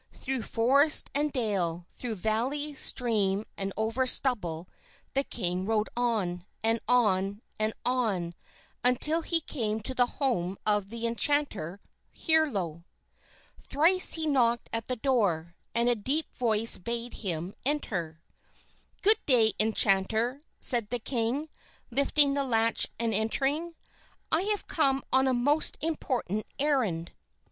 [0.15, 4.67] Through forest and dale, through valley, stream, and over stubble
[5.13, 8.33] the king rode, on, and on, and on,
[8.83, 11.79] until he came to the home of the enchanter,
[12.15, 12.83] Herlo.
[13.59, 18.23] Thrice he knocked at the door, and a deep voice bade him enter.
[19.03, 21.47] "Good day, Enchanter," said the king,
[21.91, 23.75] lifting the latch and entering;
[24.31, 27.11] "I have come on a most important errand."